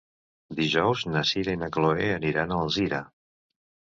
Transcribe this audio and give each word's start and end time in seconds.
Dijous 0.59 1.03
na 1.15 1.21
Sira 1.33 1.53
i 1.57 1.59
na 1.63 1.69
Chloé 1.75 2.07
aniran 2.15 2.55
a 2.55 2.57
Alzira. 2.65 3.05